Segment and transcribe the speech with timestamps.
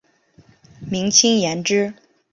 [0.79, 1.93] 明清延之。